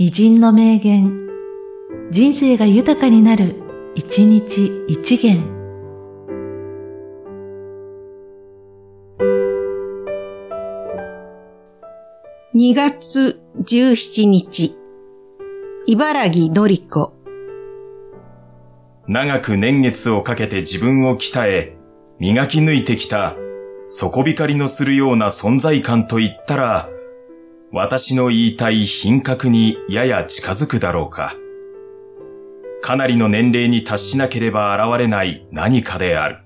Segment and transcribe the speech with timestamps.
[0.00, 1.26] 偉人の名言、
[2.12, 3.56] 人生が豊かになる、
[3.96, 5.42] 一日一元。
[12.54, 14.76] 2月17日、
[15.88, 17.12] 茨城のりこ。
[19.08, 21.76] 長く年月をかけて自分を鍛え、
[22.20, 23.34] 磨き抜いてきた、
[23.88, 26.88] 底光のするような存在感と言ったら、
[27.70, 31.34] 私の言いたい品格にやや近づくだろうか。
[32.80, 36.38] かなりの年齢に達しなければ現れない何かである。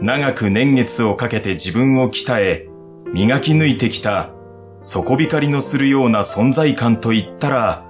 [0.00, 2.68] 長く年月をかけて自分を鍛え、
[3.12, 4.30] 磨き抜いてきた、
[4.78, 7.84] 底光のするような存在感といったら、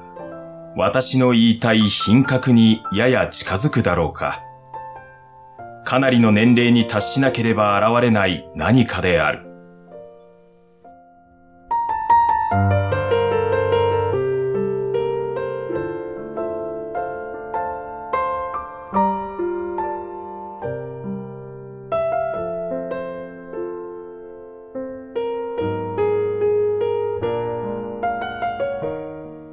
[0.75, 4.43] 私の言いたい品格にやや近づくだろうか。
[5.85, 9.48] かなりの年齢に達しなければ現れない何かである。